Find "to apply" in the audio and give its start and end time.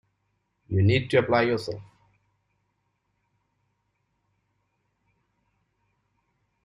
1.11-1.43